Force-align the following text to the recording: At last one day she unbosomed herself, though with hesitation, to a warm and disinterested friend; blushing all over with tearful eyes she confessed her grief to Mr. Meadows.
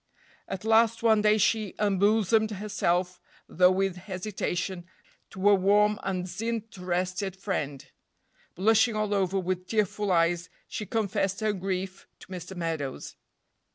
At 0.47 0.65
last 0.65 1.03
one 1.03 1.21
day 1.21 1.37
she 1.37 1.75
unbosomed 1.77 2.49
herself, 2.49 3.21
though 3.47 3.69
with 3.69 3.97
hesitation, 3.97 4.87
to 5.29 5.47
a 5.47 5.53
warm 5.53 5.99
and 6.01 6.23
disinterested 6.25 7.35
friend; 7.35 7.85
blushing 8.55 8.95
all 8.95 9.13
over 9.13 9.37
with 9.37 9.67
tearful 9.67 10.11
eyes 10.11 10.49
she 10.67 10.87
confessed 10.87 11.39
her 11.41 11.53
grief 11.53 12.07
to 12.21 12.27
Mr. 12.29 12.57
Meadows. 12.57 13.15